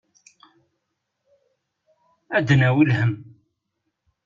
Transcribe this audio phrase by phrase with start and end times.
[2.37, 3.13] Ad d-nawi lhemm.